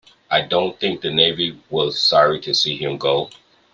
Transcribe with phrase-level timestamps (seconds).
[0.31, 3.29] I don't think Navy was sorry to see him go.